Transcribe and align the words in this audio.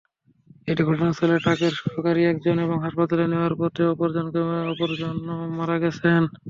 এতে 0.67 0.81
ঘটনাস্থলে 0.85 1.35
ট্রাকের 1.39 1.73
সহকারী 1.81 2.21
একজন 2.25 2.55
এবং 2.65 2.77
হাসপাতালে 2.85 3.25
নেওয়ার 3.27 3.53
পথে 3.59 3.83
অপরজন 3.93 4.25
মারা 5.57 5.75
গেছেন। 5.83 6.21